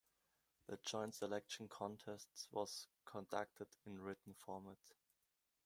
The 0.65 0.77
Joint 0.77 1.13
Selection 1.13 1.67
Contest 1.67 2.47
was 2.51 2.87
conducted 3.05 3.67
in 3.85 4.01
written 4.01 4.33
format. 4.33 4.79